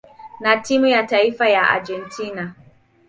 na 0.39 0.57
timu 0.57 0.85
ya 0.87 1.03
taifa 1.03 1.49
ya 1.49 1.69
Argentina. 1.69 2.53